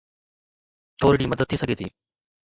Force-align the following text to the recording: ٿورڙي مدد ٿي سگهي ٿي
ٿورڙي 0.99 1.25
مدد 1.31 1.47
ٿي 1.49 1.55
سگهي 1.61 1.75
ٿي 1.79 1.87